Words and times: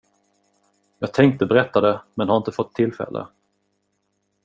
Jag 0.99 1.13
tänkte 1.13 1.45
berätta 1.45 1.81
det, 1.81 2.01
men 2.13 2.29
har 2.29 2.37
inte 2.37 2.51
fått 2.51 2.73
tillfälle. 2.75 3.27